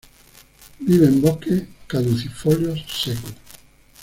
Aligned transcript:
Vive 0.79 1.05
en 1.09 1.19
bosques 1.21 1.63
caducifolios 1.87 2.83
secos. 3.03 3.35